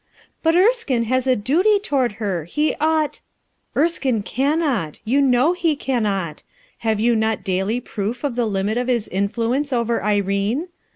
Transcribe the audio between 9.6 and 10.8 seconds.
over Irene?